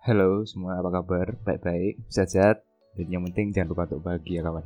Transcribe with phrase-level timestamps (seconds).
[0.00, 1.36] Halo semua, apa kabar?
[1.44, 2.64] Baik-baik, sehat-sehat.
[2.96, 4.64] Dan yang penting jangan lupa untuk bahagia kawan.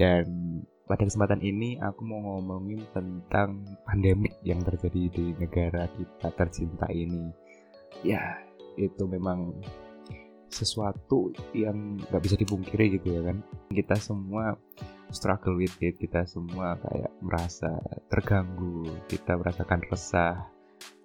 [0.00, 0.24] Dan
[0.88, 7.28] pada kesempatan ini aku mau ngomongin tentang pandemik yang terjadi di negara kita tercinta ini.
[8.00, 8.40] Ya,
[8.80, 9.52] itu memang
[10.48, 13.44] sesuatu yang gak bisa dipungkiri gitu ya kan?
[13.68, 14.56] Kita semua
[15.12, 17.68] struggle with it, kita semua kayak merasa
[18.08, 20.53] terganggu Kita merasakan resah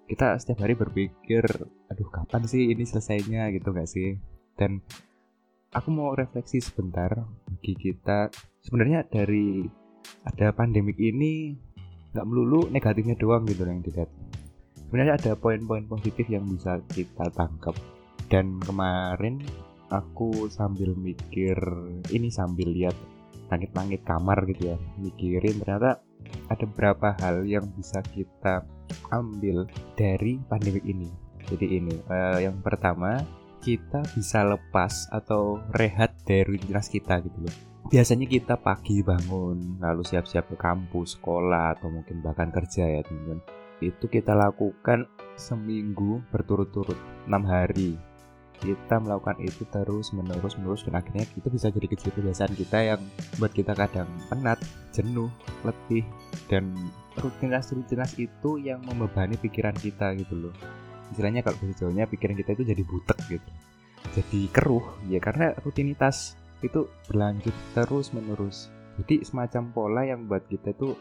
[0.09, 1.45] kita setiap hari berpikir
[1.85, 3.53] aduh kapan sih ini selesainya?
[3.53, 4.17] Gitu gak sih?
[4.57, 4.81] Dan
[5.69, 7.13] aku mau refleksi sebentar
[7.45, 8.33] bagi kita.
[8.65, 9.61] Sebenarnya dari
[10.25, 11.53] ada pandemik ini
[12.09, 14.09] nggak melulu negatifnya doang gitu yang dilihat.
[14.73, 17.77] Sebenarnya ada poin-poin positif yang bisa kita tangkap.
[18.25, 19.45] Dan kemarin
[19.93, 21.57] aku sambil mikir
[22.09, 22.97] ini sambil lihat
[23.49, 26.01] langit-langit kamar gitu ya mikirin ternyata
[26.49, 28.65] ada beberapa hal yang bisa kita
[29.13, 31.09] ambil dari pandemi ini.
[31.49, 33.21] Jadi ini uh, yang pertama
[33.59, 37.55] kita bisa lepas atau rehat dari rutinitas kita gitu loh.
[37.89, 43.41] Biasanya kita pagi bangun lalu siap-siap ke kampus, sekolah atau mungkin bahkan kerja ya teman-teman.
[43.81, 47.97] Itu kita lakukan seminggu berturut-turut enam hari
[48.59, 53.01] kita melakukan itu terus menerus menerus dan akhirnya itu bisa jadi kebiasaan kita yang
[53.39, 54.59] buat kita kadang penat,
[54.91, 55.31] jenuh,
[55.63, 56.03] letih
[56.51, 56.75] dan
[57.19, 60.55] rutinitas-rutinitas itu yang membebani pikiran kita gitu loh.
[61.09, 63.49] Istilahnya kalau bahasa pikiran kita itu jadi butek gitu.
[64.19, 68.71] Jadi keruh ya karena rutinitas itu berlanjut terus menerus.
[68.99, 70.95] Jadi semacam pola yang buat kita itu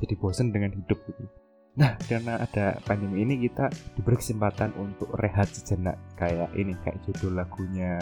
[0.00, 1.41] jadi bosan dengan hidup gitu.
[1.72, 7.40] Nah, karena ada pandemi ini kita diberi kesempatan untuk rehat sejenak kayak ini kayak judul
[7.40, 7.96] lagunya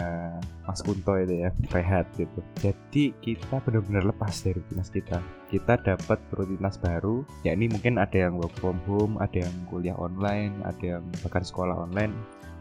[0.67, 2.43] Mas Kunto itu ya, rehat gitu.
[2.59, 5.23] Jadi kita benar-benar lepas dari rutinitas kita.
[5.47, 9.95] Kita dapat rutinitas baru, ya ini mungkin ada yang work from home, ada yang kuliah
[9.95, 12.11] online, ada yang bahkan sekolah online.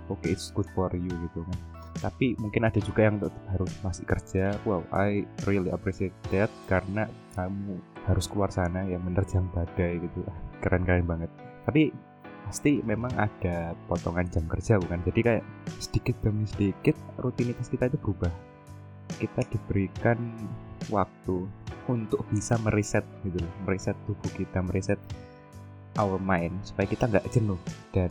[0.06, 1.58] Oke, okay, it's good for you gitu kan.
[2.06, 3.18] Tapi mungkin ada juga yang
[3.50, 4.54] harus masih kerja.
[4.62, 10.22] Wow, I really appreciate that karena kamu harus keluar sana yang menerjang badai gitu
[10.60, 11.30] keren-keren banget.
[11.64, 11.90] Tapi
[12.46, 15.00] pasti memang ada potongan jam kerja bukan?
[15.06, 15.44] Jadi kayak
[15.78, 18.32] sedikit demi sedikit rutinitas kita itu berubah.
[19.18, 20.18] Kita diberikan
[20.88, 21.46] waktu
[21.90, 25.00] untuk bisa mereset gitu loh mereset tubuh kita mereset
[25.98, 27.58] our mind supaya kita nggak jenuh.
[27.90, 28.10] Dan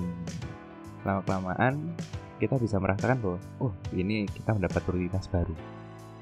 [1.08, 1.96] lama kelamaan
[2.40, 5.56] kita bisa merasakan bahwa oh ini kita mendapat rutinitas baru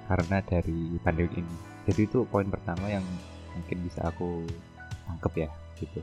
[0.10, 1.56] karena dari pandemi ini.
[1.86, 3.06] Jadi itu poin pertama yang
[3.54, 4.46] mungkin bisa aku
[5.08, 5.50] tangkep ya
[5.80, 6.02] gitu.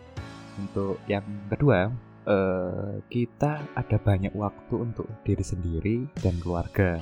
[0.58, 1.90] Untuk yang kedua
[2.28, 6.98] uh, kita ada banyak waktu untuk diri sendiri dan keluarga.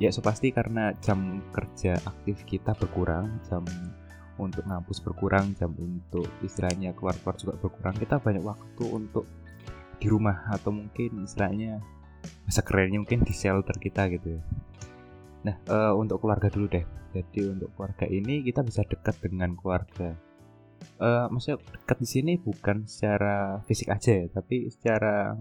[0.00, 3.60] Ya so pasti karena jam kerja aktif kita berkurang jam
[4.40, 7.94] untuk ngampus berkurang jam untuk istilahnya keluar-keluar juga berkurang.
[8.00, 9.28] Kita banyak waktu untuk
[10.00, 11.84] di rumah atau mungkin istilahnya
[12.48, 14.42] masa kerennya mungkin di shelter kita gitu ya.
[15.44, 16.84] Nah uh, untuk keluarga dulu deh.
[17.12, 20.16] Jadi untuk keluarga ini kita bisa dekat dengan keluarga
[21.00, 25.34] uh, maksudnya dekat di sini bukan secara fisik aja ya tapi secara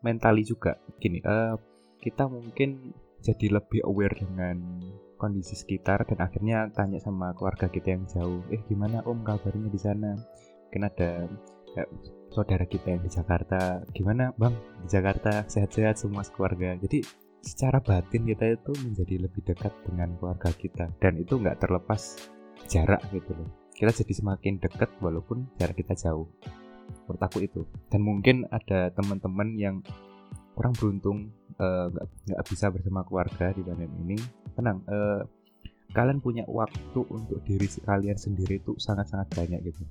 [0.00, 0.76] mentali juga.
[1.00, 1.56] Gini uh,
[2.00, 4.56] kita mungkin jadi lebih aware dengan
[5.20, 9.80] kondisi sekitar dan akhirnya tanya sama keluarga kita yang jauh eh gimana om kabarnya di
[9.80, 10.16] sana?
[10.68, 11.28] Mungkin ada
[11.76, 11.84] ya,
[12.32, 14.56] saudara kita yang di Jakarta gimana bang?
[14.86, 16.72] Di Jakarta sehat-sehat semua keluarga?
[16.80, 17.04] Jadi
[17.40, 22.16] secara batin kita itu menjadi lebih dekat dengan keluarga kita dan itu nggak terlepas
[22.68, 26.28] jarak gitu loh kita jadi semakin dekat walaupun jarak kita jauh.
[27.08, 27.64] Menurut aku itu.
[27.88, 29.80] Dan mungkin ada teman-teman yang
[30.52, 31.86] kurang beruntung eh,
[32.28, 34.18] nggak uh, bisa bersama keluarga di pandemi ini.
[34.52, 35.24] Tenang uh,
[35.96, 39.88] kalian punya waktu untuk diri kalian sendiri itu sangat-sangat banyak gitu.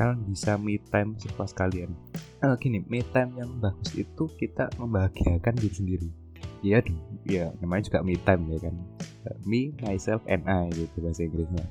[0.00, 1.92] Kalian bisa me time sepuas kalian.
[2.40, 6.08] Uh, gini me time yang bagus itu kita membahagiakan diri sendiri.
[6.64, 6.80] Ya
[7.28, 8.74] ya namanya juga me time ya kan.
[9.44, 11.68] Me myself and I gitu bahasa Inggrisnya.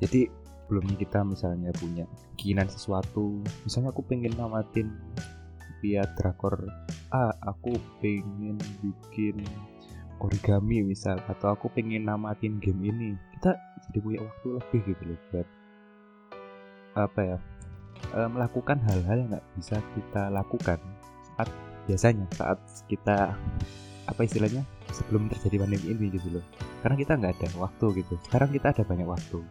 [0.00, 0.39] Jadi
[0.70, 2.06] sebelumnya kita misalnya punya
[2.38, 4.86] keinginan sesuatu misalnya aku pengen namatin
[5.82, 6.70] via drakor.
[7.10, 9.42] Ah aku pengen bikin
[10.22, 13.10] origami misal atau aku pengen namatin game ini.
[13.34, 13.58] Kita
[13.90, 15.48] jadi punya waktu lebih gitu loh buat
[16.90, 17.38] apa ya
[18.14, 20.78] e, melakukan hal-hal yang nggak bisa kita lakukan
[21.22, 21.48] saat
[21.86, 22.58] biasanya saat
[22.90, 23.34] kita
[24.10, 26.44] apa istilahnya sebelum terjadi pandemi ini gitu loh.
[26.86, 28.14] Karena kita nggak ada waktu gitu.
[28.22, 29.42] Sekarang kita ada banyak waktu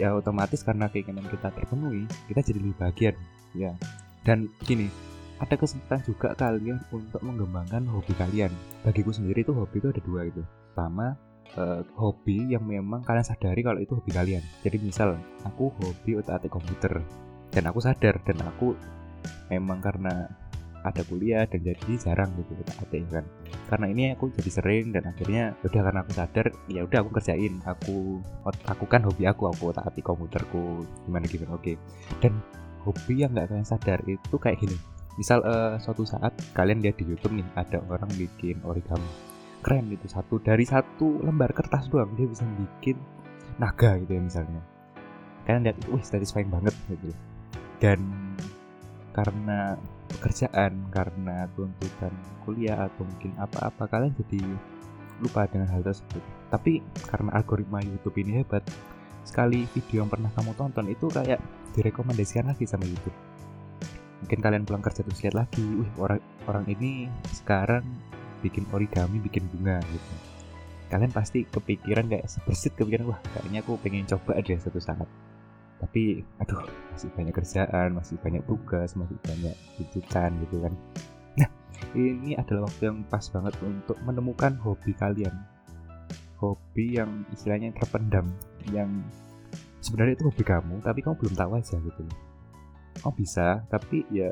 [0.00, 3.10] ya otomatis karena keinginan kita terpenuhi kita jadi lebih bahagia
[3.52, 3.76] ya.
[4.24, 4.88] Dan gini
[5.40, 8.52] ada kesempatan juga kalian untuk mengembangkan hobi kalian.
[8.84, 10.44] Bagiku sendiri itu hobi itu ada dua itu.
[10.72, 11.16] Pertama
[11.56, 14.44] eh, hobi yang memang kalian sadari kalau itu hobi kalian.
[14.64, 17.00] Jadi misal aku hobi otak atik komputer.
[17.50, 18.76] Dan aku sadar dan aku
[19.50, 20.28] memang karena
[20.80, 23.24] ada kuliah dan jadi jarang gitu taat kan.
[23.68, 27.10] Karena ini aku jadi sering dan akhirnya ya udah karena aku sadar ya udah aku
[27.20, 27.54] kerjain.
[27.68, 27.96] Aku
[28.64, 31.76] aku kan hobi aku aku taati komputerku gimana gimana oke.
[32.24, 32.40] Dan
[32.84, 34.76] hobi yang nggak kalian sadar itu kayak gini.
[35.20, 39.10] Misal uh, suatu saat kalian lihat di YouTube nih ada orang bikin origami.
[39.60, 42.96] Keren itu satu dari satu lembar kertas doang dia bisa bikin
[43.60, 44.62] naga gitu ya misalnya.
[45.44, 47.12] Kalian lihat itu wih satisfying banget gitu.
[47.76, 48.00] Dan
[49.12, 49.76] karena
[50.18, 52.12] pekerjaan karena tuntutan
[52.42, 54.42] kuliah atau mungkin apa-apa kalian jadi
[55.20, 56.22] lupa dengan hal tersebut.
[56.48, 58.64] Tapi karena algoritma YouTube ini hebat
[59.22, 61.38] sekali video yang pernah kamu tonton itu kayak
[61.76, 63.14] direkomendasikan lagi sama YouTube.
[64.24, 67.84] Mungkin kalian pulang kerja terus lihat lagi wih orang orang ini sekarang
[68.40, 70.12] bikin origami bikin bunga gitu.
[70.90, 75.06] Kalian pasti kepikiran kayak sebersit kepikiran wah kayaknya aku pengen coba deh satu saat
[75.80, 80.74] tapi aduh masih banyak kerjaan masih banyak tugas masih banyak tuntutan gitu kan.
[81.40, 81.48] Nah
[81.96, 85.34] ini adalah waktu yang pas banget untuk menemukan hobi kalian.
[86.40, 88.28] Hobi yang istilahnya terpendam
[88.72, 88.88] yang
[89.80, 92.04] sebenarnya itu hobi kamu tapi kamu belum tahu aja gitu
[93.04, 93.64] oh bisa?
[93.68, 94.30] Tapi ya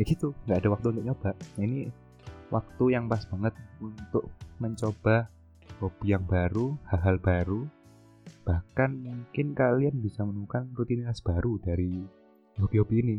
[0.00, 1.30] ya gitu nggak ada waktu untuk nyoba.
[1.36, 1.80] Nah, ini
[2.50, 5.28] waktu yang pas banget untuk mencoba
[5.80, 7.60] hobi yang baru hal-hal baru
[8.42, 12.02] bahkan mungkin kalian bisa menemukan rutinitas baru dari
[12.58, 13.16] hobi-hobi ini.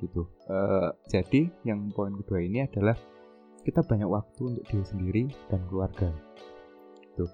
[0.00, 0.24] Gitu.
[0.48, 2.96] Uh, jadi yang poin kedua ini adalah
[3.60, 5.22] kita banyak waktu untuk diri sendiri
[5.52, 6.08] dan keluarga.
[7.04, 7.24] Gitu.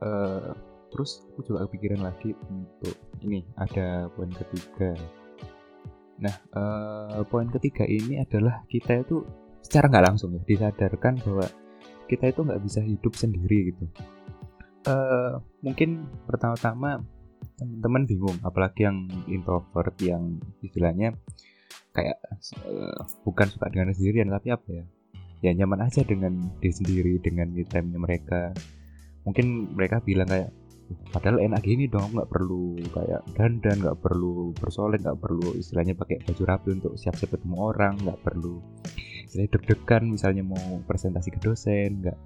[0.00, 0.52] Uh,
[0.88, 4.96] terus aku juga kepikiran lagi untuk ini ada poin ketiga.
[6.16, 9.26] Nah uh, poin ketiga ini adalah kita itu
[9.60, 11.46] secara nggak langsung ya disadarkan bahwa
[12.06, 13.84] kita itu nggak bisa hidup sendiri gitu
[14.86, 17.02] uh, mungkin pertama-tama
[17.56, 21.16] teman-teman bingung apalagi yang introvert yang istilahnya
[21.96, 22.20] kayak
[22.68, 24.84] uh, bukan suka dengan sendirian tapi apa ya?
[25.44, 28.56] Ya nyaman aja dengan diri sendiri dengan me time mereka.
[29.28, 30.50] Mungkin mereka bilang kayak
[31.10, 36.22] padahal enak gini dong nggak perlu kayak dandan nggak perlu bersolek nggak perlu istilahnya pakai
[36.22, 38.62] baju rapi untuk siap-siap ketemu orang nggak perlu
[39.26, 42.18] istilahnya deg-degan misalnya mau presentasi ke dosen nggak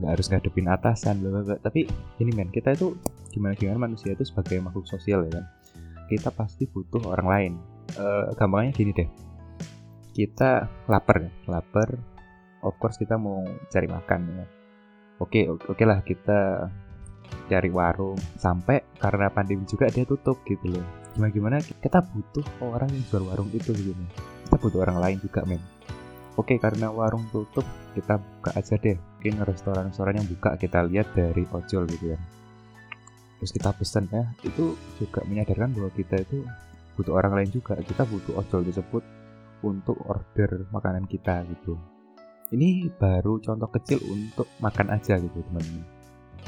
[0.00, 1.84] nggak harus ngadepin atasan bla tapi
[2.16, 2.96] ini men kita itu
[3.28, 5.44] gimana gimana manusia itu sebagai makhluk sosial ya kan?
[6.08, 7.52] Kita pasti butuh orang lain.
[7.94, 9.08] Uh, gampangnya gini deh.
[10.16, 11.30] Kita lapar ya?
[11.46, 11.94] Lapar
[12.64, 14.46] of course kita mau cari makan ya.
[15.20, 16.66] Oke oke, oke lah kita
[17.46, 18.18] cari warung.
[18.40, 20.86] Sampai karena pandemi juga dia tutup gitu loh.
[21.14, 23.92] Gimana gimana kita butuh orang yang jual warung itu gitu
[24.48, 25.62] kita butuh orang lain juga men.
[26.34, 31.44] Oke karena warung tutup kita buka aja deh mungkin restoran-restoran yang buka kita lihat dari
[31.52, 32.18] ojol gitu ya.
[33.36, 36.40] Terus kita pesan ya itu juga menyadarkan bahwa kita itu
[36.96, 37.76] butuh orang lain juga.
[37.84, 39.04] Kita butuh ojol tersebut
[39.60, 41.76] untuk order makanan kita gitu.
[42.48, 45.84] Ini baru contoh kecil untuk makan aja gitu teman-teman.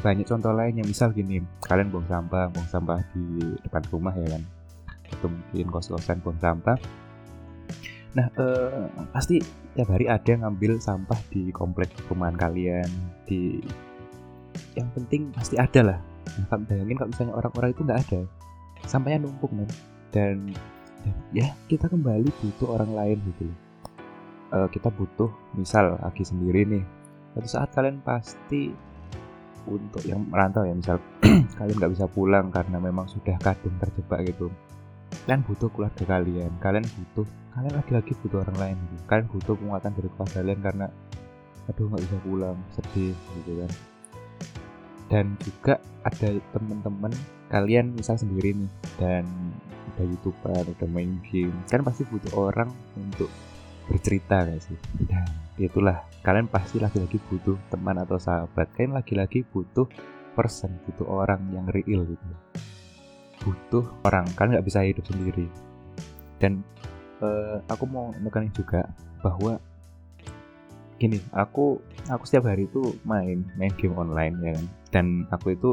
[0.00, 4.42] Banyak contoh lainnya misal gini kalian buang sampah buang sampah di depan rumah ya kan.
[5.12, 6.80] Atau mungkin kos-kosan buang sampah
[8.12, 9.41] Nah, eh, pasti
[9.73, 12.88] tiap hari ada yang ngambil sampah di komplek perumahan kalian.
[13.25, 13.56] Di
[14.76, 15.99] yang penting pasti ada lah.
[16.37, 18.20] Nah, kamu bayangin kalau misalnya orang-orang itu nggak ada,
[18.85, 19.69] sampahnya numpuk men.
[20.12, 20.53] Dan,
[21.00, 23.49] dan ya kita kembali butuh orang lain gitu.
[24.53, 26.85] Eh, kita butuh, misal lagi sendiri nih.
[27.32, 28.69] Suatu saat kalian pasti
[29.65, 30.98] untuk yang merantau ya misal
[31.58, 34.51] kalian nggak bisa pulang karena memang sudah kadung terjebak gitu
[35.24, 36.52] kalian butuh keluarga kalian.
[36.58, 39.04] Kalian butuh kalian lagi-lagi butuh orang lain gitu.
[39.08, 40.86] kalian butuh penguatan dari keluarga kalian karena
[41.70, 43.70] aduh nggak bisa pulang sedih gitu kan.
[45.12, 45.74] Dan juga
[46.08, 47.12] ada teman-teman
[47.52, 49.28] kalian misal sendiri nih dan
[49.92, 53.28] ada youtuber ada main game kan pasti butuh orang untuk
[53.92, 54.78] bercerita gak sih?
[55.04, 55.26] Dan
[55.60, 56.06] itulah.
[56.22, 58.70] Kalian pasti lagi-lagi butuh teman atau sahabat.
[58.78, 59.84] Kalian lagi-lagi butuh
[60.32, 62.24] person butuh orang yang real gitu
[63.43, 65.51] butuh orang kan nggak bisa hidup sendiri.
[66.39, 66.63] Dan
[67.22, 68.87] uh, aku mau nekanin juga
[69.20, 69.58] bahwa
[70.99, 74.67] gini aku aku setiap hari itu main main game online ya kan.
[74.94, 75.70] Dan aku itu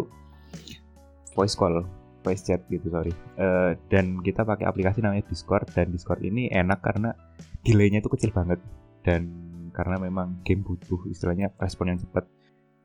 [1.38, 1.86] voice call
[2.26, 3.14] voice chat gitu sorry.
[3.38, 7.14] Uh, dan kita pakai aplikasi namanya Discord dan Discord ini enak karena
[7.64, 8.60] delaynya itu kecil banget.
[9.06, 9.30] Dan
[9.72, 12.26] karena memang game butuh istilahnya respon yang cepat.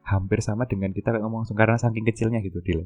[0.04, 2.84] Hampir sama dengan kita ngomong langsung karena saking kecilnya gitu delay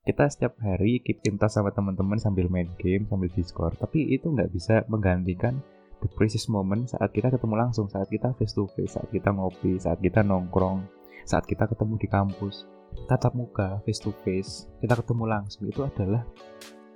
[0.00, 3.76] kita setiap hari keep in touch sama teman-teman sambil main game sambil discord.
[3.76, 5.60] Tapi itu nggak bisa menggantikan
[6.00, 9.76] the precious moment saat kita ketemu langsung saat kita face to face saat kita ngopi
[9.76, 10.88] saat kita nongkrong
[11.28, 12.64] saat kita ketemu di kampus.
[13.06, 15.68] Tatap muka face to face kita ketemu langsung.
[15.68, 16.24] Itu adalah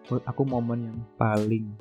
[0.09, 1.77] menurut aku momen yang paling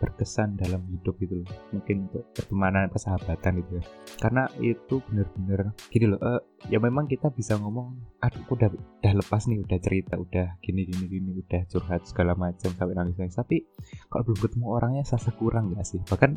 [0.00, 1.48] berkesan dalam hidup gitu loh.
[1.76, 3.84] Mungkin untuk pertemanan persahabatan gitu ya.
[4.16, 6.40] Karena itu bener-bener gini loh uh,
[6.72, 11.04] ya memang kita bisa ngomong aduh udah udah lepas nih udah cerita udah gini gini
[11.06, 13.36] gini udah curhat segala macam sampai nangis nangis.
[13.36, 13.68] Tapi
[14.08, 16.00] kalau belum ketemu orangnya sasa kurang gak sih?
[16.00, 16.32] Bahkan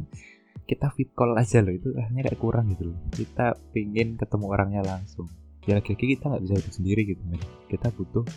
[0.67, 2.99] kita fit call aja loh itu rasanya kayak kurang gitu loh.
[3.09, 5.31] Kita pingin ketemu orangnya langsung.
[5.63, 7.23] Ya lagi-lagi kita nggak bisa hidup sendiri gitu
[7.71, 8.27] kita butuh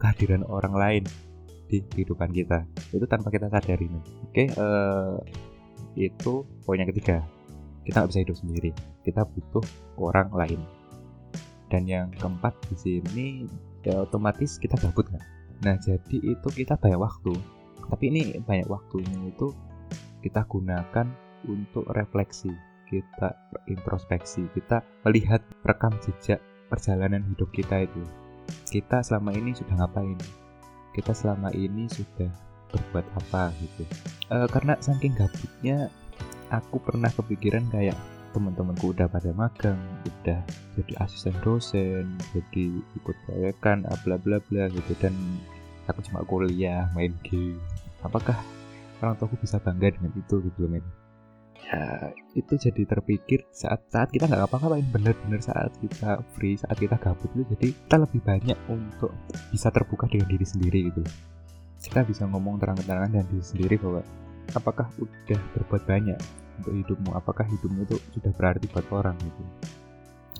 [0.00, 1.04] kehadiran orang lain
[1.70, 2.66] di kehidupan kita.
[2.90, 3.86] Itu tanpa kita sadari
[4.26, 5.16] oke uh,
[5.94, 7.22] itu poin yang ketiga.
[7.86, 8.70] Kita nggak bisa hidup sendiri.
[9.06, 9.62] Kita butuh
[10.02, 10.60] orang lain.
[11.70, 13.26] Dan yang keempat di sini
[13.86, 15.24] ya otomatis kita gabut kan
[15.60, 17.36] nah jadi itu kita banyak waktu.
[17.90, 19.52] Tapi ini banyak waktunya itu
[20.24, 21.06] kita gunakan
[21.48, 22.52] untuk refleksi
[22.90, 23.38] kita
[23.70, 28.02] introspeksi kita melihat rekam jejak perjalanan hidup kita itu.
[28.66, 30.18] Kita selama ini sudah ngapain
[30.96, 32.30] kita selama ini sudah
[32.70, 33.82] berbuat apa gitu.
[34.30, 35.90] E, karena saking gabutnya
[36.50, 37.98] aku pernah kepikiran kayak
[38.30, 40.38] teman-temanku udah pada magang udah
[40.78, 44.92] jadi asisten dosen jadi ikut proyekan bla bla bla gitu.
[45.02, 45.14] Dan
[45.90, 47.58] aku cuma kuliah main game.
[48.06, 48.38] Apakah
[49.02, 50.84] orang tuaku bisa bangga dengan itu gitu loh men
[51.66, 56.96] ya itu jadi terpikir saat saat kita nggak apa-apain bener-bener saat kita free saat kita
[56.96, 59.12] gabut itu jadi kita lebih banyak untuk
[59.50, 61.02] bisa terbuka dengan diri sendiri gitu.
[61.80, 64.02] Kita bisa ngomong terang-terangan dengan diri sendiri bahwa
[64.54, 66.18] apakah udah berbuat banyak
[66.60, 67.10] untuk hidupmu?
[67.16, 69.42] Apakah hidupmu itu sudah berarti buat orang gitu?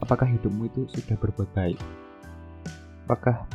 [0.00, 1.80] Apakah hidupmu itu sudah berbuat baik?
[3.08, 3.48] Apakah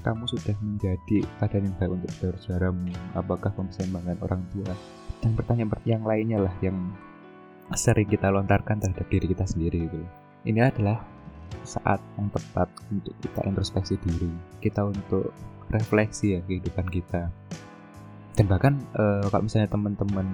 [0.00, 2.10] kamu sudah menjadi keadaan yang baik untuk
[2.40, 3.84] saudaramu apakah bisa
[4.24, 4.72] orang tua?
[5.20, 6.76] Dan pertanyaan yang lainnya lah yang
[7.78, 9.98] sering kita lontarkan terhadap diri kita sendiri gitu.
[10.46, 11.04] Ini adalah
[11.62, 14.30] saat yang tepat untuk kita introspeksi diri,
[14.64, 15.30] kita untuk
[15.70, 17.30] refleksi ya kehidupan kita.
[18.34, 20.26] Dan bahkan uh, kalau misalnya teman-teman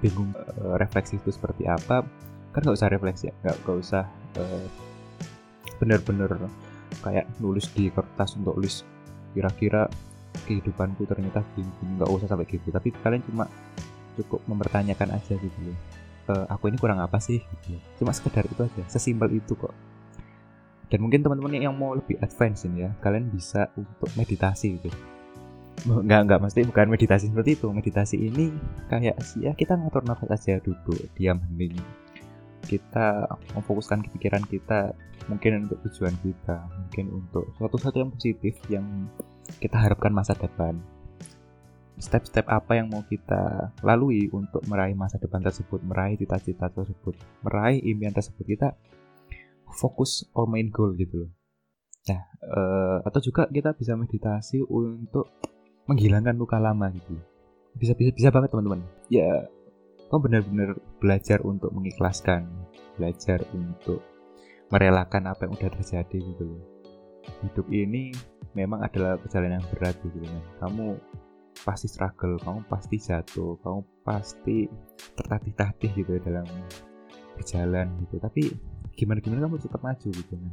[0.00, 2.02] bingung uh, refleksi itu seperti apa,
[2.50, 4.04] kan nggak usah refleksi ya, nggak nggak usah
[4.40, 4.66] uh,
[5.82, 6.30] bener-bener
[7.02, 8.86] kayak nulis di kertas untuk list
[9.32, 9.88] kira-kira
[10.44, 13.48] kehidupanku ternyata bingung nggak usah sampai gitu tapi kalian cuma
[14.14, 15.58] cukup mempertanyakan aja gitu
[16.28, 17.42] uh, aku ini kurang apa sih?
[17.64, 17.78] Gitu.
[18.02, 19.74] cuma sekedar itu aja sesimpel itu kok.
[20.92, 24.92] Dan mungkin teman-teman yang mau lebih advance ini ya kalian bisa untuk meditasi gitu.
[25.88, 27.66] Nggak nggak mesti bukan meditasi seperti itu.
[27.72, 28.52] Meditasi ini
[28.92, 31.74] kayak sih ya kita ngatur nafas aja duduk diam hening.
[32.62, 33.24] Kita
[33.56, 34.92] memfokuskan pikiran kita
[35.30, 38.86] mungkin untuk tujuan kita mungkin untuk suatu suatu yang positif yang
[39.62, 40.78] kita harapkan masa depan
[41.98, 47.80] step-step apa yang mau kita lalui untuk meraih masa depan tersebut, meraih cita-cita tersebut, meraih
[47.84, 48.68] impian tersebut kita
[49.72, 51.30] fokus on main goal gitu loh.
[52.08, 55.30] Nah, uh, atau juga kita bisa meditasi untuk
[55.86, 57.14] menghilangkan luka lama gitu.
[57.78, 58.82] Bisa bisa bisa banget teman-teman.
[59.08, 59.46] Ya,
[60.10, 60.70] kamu benar-benar
[61.00, 62.44] belajar untuk mengikhlaskan,
[62.98, 64.02] belajar untuk
[64.68, 66.62] merelakan apa yang udah terjadi gitu loh.
[67.46, 68.10] Hidup ini
[68.52, 70.42] memang adalah perjalanan yang berat gitu kan.
[70.58, 70.86] Kamu
[71.62, 74.66] pasti struggle kamu pasti jatuh kamu pasti
[75.14, 76.46] tertatih-tatih gitu dalam
[77.38, 78.16] berjalan gitu.
[78.18, 78.42] Tapi
[78.92, 80.52] gimana gimana kamu tetap maju gitu kan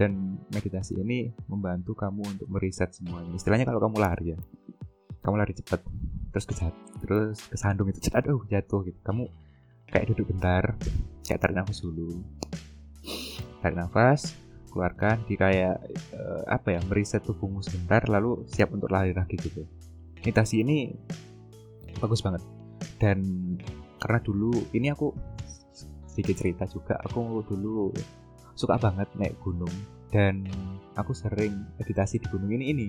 [0.00, 3.36] dan meditasi ini membantu kamu untuk meriset semuanya.
[3.36, 4.38] Istilahnya kalau kamu lari ya
[5.20, 5.84] kamu lari cepat
[6.32, 6.72] terus kejat
[7.04, 8.96] terus kesandung itu aduh jatuh gitu.
[9.04, 9.28] Kamu
[9.92, 10.72] kayak duduk bentar
[11.26, 12.24] kayak tarik nafas dulu.
[13.60, 14.32] Tarik nafas
[14.70, 15.82] keluarkan di kayak
[16.14, 19.66] uh, apa ya meriset tubuhmu sebentar lalu siap untuk lari lagi gitu
[20.20, 20.92] meditasi ini
[21.96, 22.44] bagus banget.
[23.00, 23.56] Dan
[23.96, 25.08] karena dulu ini aku
[26.04, 27.88] sedikit cerita juga aku dulu
[28.52, 29.72] suka banget naik gunung.
[30.12, 30.44] Dan
[30.92, 32.88] aku sering meditasi di gunung ini ini.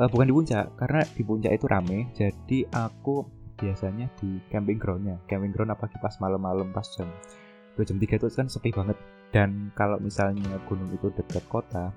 [0.00, 2.08] Uh, bukan di puncak karena di puncak itu rame.
[2.16, 3.28] Jadi aku
[3.60, 5.20] biasanya di camping groundnya.
[5.28, 7.10] Camping ground apalagi pas malam-malam pas jam
[7.76, 8.96] 2 jam 3 itu kan sepi banget.
[9.30, 11.92] Dan kalau misalnya gunung itu dekat kota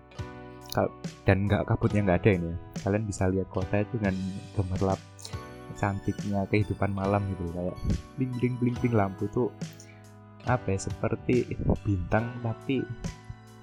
[1.23, 2.51] dan nggak kabutnya nggak ada ini.
[2.81, 4.15] Kalian bisa lihat kota itu dengan
[4.57, 4.99] gemerlap
[5.77, 7.45] cantiknya kehidupan malam gitu.
[7.53, 7.77] Kayak
[8.17, 9.49] bling bling bling bling lampu tuh
[10.43, 11.47] apa ya seperti
[11.87, 12.83] bintang tapi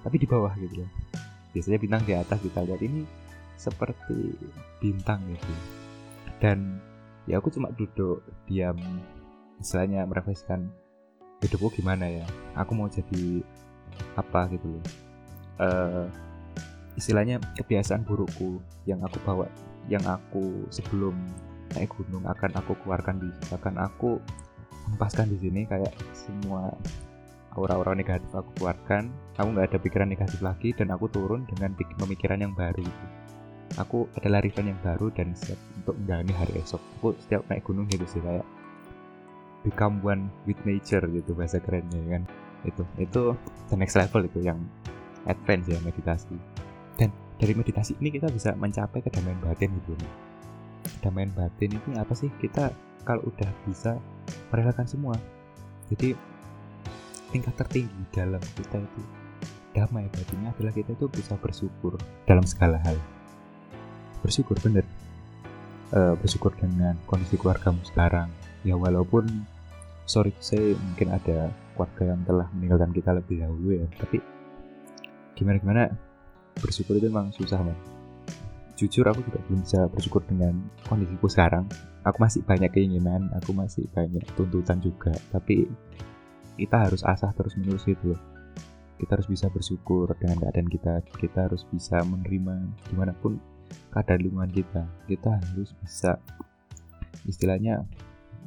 [0.01, 0.89] tapi di bawah gitu ya.
[1.51, 3.03] Biasanya bintang di atas kita lihat ini
[3.59, 4.33] seperti
[4.81, 5.53] bintang gitu.
[6.41, 6.81] Dan
[7.29, 8.79] ya aku cuma duduk diam
[9.61, 10.65] istilahnya merefleksikan
[11.45, 12.25] hidupku gimana ya.
[12.57, 13.45] Aku mau jadi
[14.17, 14.85] apa gitu loh.
[15.61, 16.09] Uh,
[16.99, 19.47] istilahnya kebiasaan burukku yang aku bawa
[19.87, 21.15] yang aku sebelum
[21.75, 24.19] naik gunung akan aku keluarkan di akan aku
[24.91, 26.75] hempaskan di sini kayak semua
[27.55, 29.11] aura-aura negatif aku keluarkan.
[29.39, 32.83] Aku nggak ada pikiran negatif lagi dan aku turun dengan pemikiran yang baru
[33.79, 36.81] aku adalah Riven yang baru dan siap untuk menjalani hari esok.
[36.99, 38.43] Aku setiap naik gunung gitu sih kayak
[39.61, 42.23] become one with nature gitu bahasa kerennya kan.
[42.67, 43.21] Itu itu
[43.71, 44.59] the next level itu yang
[45.29, 46.33] advance ya meditasi
[47.01, 47.09] dan
[47.41, 49.97] dari meditasi ini kita bisa mencapai kedamaian batin gitu
[51.01, 52.29] kedamaian batin ini apa sih?
[52.41, 52.69] Kita
[53.05, 53.97] kalau udah bisa
[54.53, 55.15] merelakan semua.
[55.89, 56.13] Jadi
[57.33, 59.01] tingkat tertinggi dalam kita itu
[59.71, 61.95] damai batinnya adalah kita itu bisa bersyukur
[62.27, 62.97] dalam segala hal.
[64.21, 64.85] Bersyukur bener.
[65.91, 68.31] Uh, bersyukur dengan kondisi keluargamu sekarang.
[68.63, 69.27] Ya walaupun
[70.07, 73.85] sorry saya mungkin ada keluarga yang telah meninggalkan kita lebih dahulu ya.
[73.99, 74.17] Tapi
[75.35, 75.83] gimana gimana
[76.59, 77.77] bersyukur itu memang susah man
[78.81, 80.57] jujur aku juga belum bisa bersyukur dengan
[80.89, 81.69] kondisiku sekarang.
[82.01, 85.13] Aku masih banyak keinginan aku masih banyak tuntutan juga.
[85.29, 85.69] Tapi
[86.57, 88.21] kita harus asah terus menerus gitu loh.
[88.97, 90.93] Kita harus bisa bersyukur dengan keadaan kita.
[91.13, 93.37] Kita harus bisa menerima di mana pun
[93.93, 94.83] keadaan lingkungan kita.
[95.05, 96.17] Kita harus bisa
[97.29, 97.85] istilahnya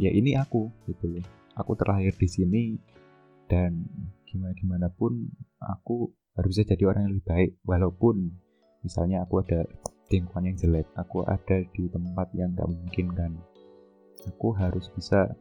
[0.03, 1.27] ya ini aku gitu loh.
[1.55, 2.65] Aku terlahir di sini
[3.47, 3.87] dan
[4.27, 5.31] gimana gimana pun
[5.63, 7.51] aku harus bisa jadi orang yang lebih baik.
[7.67, 8.17] Walaupun
[8.83, 9.65] misalnya aku ada
[10.13, 13.33] lingkungan yang jelek aku ada di tempat yang gak memungkinkan
[14.29, 15.33] aku harus bisa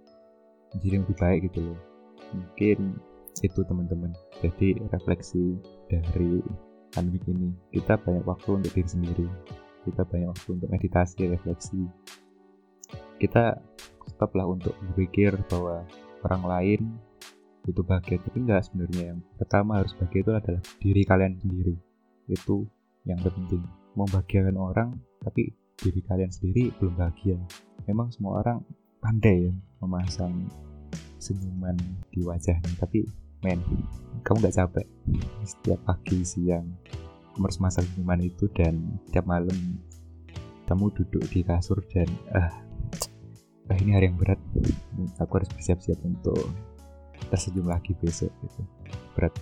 [0.75, 1.79] menjadi lebih baik gitu loh.
[2.33, 2.99] Mungkin
[3.39, 4.11] itu teman-teman.
[4.43, 5.57] Jadi refleksi
[5.87, 6.43] dari
[6.91, 9.27] pandemi ini kita banyak waktu untuk diri sendiri.
[9.87, 11.81] Kita banyak waktu untuk meditasi refleksi.
[13.19, 13.55] Kita
[14.15, 15.87] stoplah untuk berpikir bahwa
[16.27, 16.81] orang lain
[17.63, 19.15] butuh bahagia tapi enggak sebenarnya.
[19.15, 21.75] Yang pertama harus bahagia itu adalah diri kalian sendiri.
[22.27, 22.67] Itu
[23.07, 23.63] yang terpenting.
[23.95, 24.89] Membahagiakan orang
[25.23, 27.39] tapi diri kalian sendiri belum bahagia.
[27.87, 28.63] Memang semua orang
[28.99, 29.53] pandai ya
[29.83, 30.47] memasang
[31.19, 31.75] senyuman
[32.11, 33.03] di wajahnya tapi
[33.43, 33.59] men
[34.23, 34.87] kamu nggak capek?
[35.43, 36.67] Setiap pagi siang
[37.33, 38.79] kamu harus masang senyuman itu dan
[39.09, 39.55] tiap malam
[40.69, 42.51] kamu duduk di kasur dan ah
[43.67, 44.39] ah ini hari yang berat.
[45.19, 46.39] Aku harus bersiap-siap untuk
[47.29, 48.61] tersenyum lagi besok gitu.
[49.15, 49.33] Berat.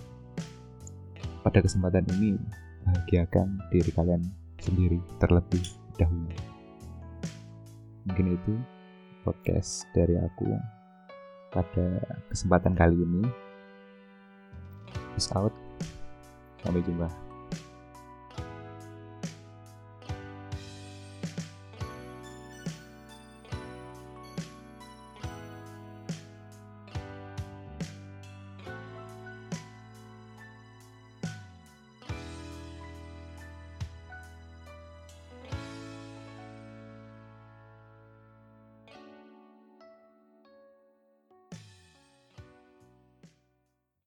[1.42, 2.38] Pada kesempatan ini
[2.86, 4.22] bahagiakan diri kalian
[4.62, 5.64] sendiri terlebih
[5.98, 6.30] dahulu.
[8.06, 8.54] Mungkin itu
[9.22, 10.46] podcast dari aku
[11.50, 11.86] pada
[12.30, 13.22] kesempatan kali ini.
[15.14, 15.54] Peace out.
[16.62, 17.31] Sampai jumpa